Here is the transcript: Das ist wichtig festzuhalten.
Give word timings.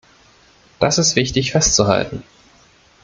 Das 0.79 0.97
ist 0.97 1.15
wichtig 1.15 1.51
festzuhalten. 1.51 2.23